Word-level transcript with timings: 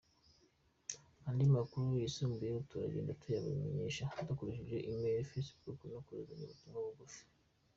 Andi 1.27 1.45
makuru 1.55 1.85
yisumbuyeho 2.01 2.59
turagenda 2.69 3.17
tuyabamenyesha 3.21 4.03
dukoresheje 4.27 4.77
emails, 4.91 5.27
facebook 5.31 5.79
no 5.91 5.99
kohereza 6.05 6.41
ubutumwa 6.45 6.79
bugufi. 6.85 7.23